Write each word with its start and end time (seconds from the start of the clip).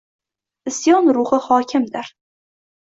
Isyon 0.71 1.13
ruhi 1.19 1.41
hokimdir. 1.51 2.13